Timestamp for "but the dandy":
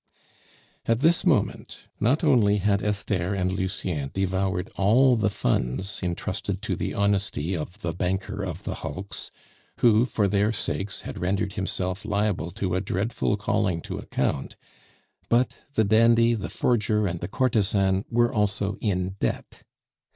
15.29-16.33